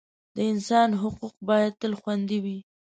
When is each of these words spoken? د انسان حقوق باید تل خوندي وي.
د 0.35 0.37
انسان 0.51 0.89
حقوق 1.01 1.35
باید 1.49 1.73
تل 1.81 1.93
خوندي 2.01 2.39
وي. 2.43 2.57